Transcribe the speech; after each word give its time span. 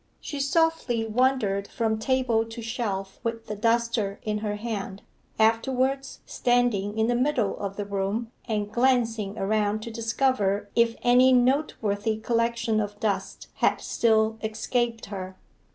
She 0.19 0.39
softly 0.39 1.05
wandered 1.05 1.67
from 1.67 1.99
table 1.99 2.43
to 2.45 2.61
shelf 2.63 3.19
with 3.21 3.45
the 3.45 3.55
duster 3.55 4.19
in 4.23 4.39
her 4.39 4.55
hand, 4.55 5.03
afterwards 5.37 6.21
standing 6.25 6.97
in 6.97 7.05
the 7.05 7.13
middle 7.13 7.55
of 7.59 7.75
the 7.75 7.85
room, 7.85 8.31
and 8.45 8.71
glancing 8.71 9.37
around 9.37 9.83
to 9.83 9.91
discover 9.91 10.71
if 10.75 10.95
any 11.03 11.31
noteworthy 11.33 12.17
collection 12.17 12.79
of 12.79 12.99
dust 12.99 13.49
had 13.57 13.79
still 13.79 14.39
escaped 14.41 15.05
her. 15.05 15.37